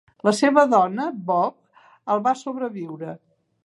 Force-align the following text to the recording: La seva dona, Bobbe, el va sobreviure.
La 0.27 0.31
seva 0.37 0.63
dona, 0.71 1.05
Bobbe, 1.29 1.85
el 2.15 2.27
va 2.31 2.37
sobreviure. 2.45 3.19